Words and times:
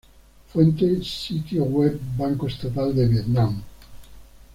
Fuente: 0.51 1.03
Sitio 1.03 1.63
web 1.63 1.99
Banco 2.17 2.47
Estatal 2.47 2.95
de 2.95 3.07
Vietnam 3.07 3.61